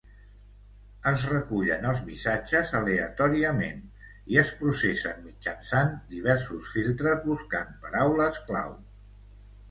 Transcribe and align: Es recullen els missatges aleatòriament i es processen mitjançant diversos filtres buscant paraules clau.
Es 1.09 1.23
recullen 1.31 1.83
els 1.89 1.99
missatges 2.05 2.71
aleatòriament 2.79 3.83
i 4.35 4.39
es 4.43 4.53
processen 4.61 5.21
mitjançant 5.25 5.93
diversos 6.15 6.71
filtres 6.77 7.21
buscant 7.27 7.77
paraules 7.85 8.41
clau. 8.49 8.75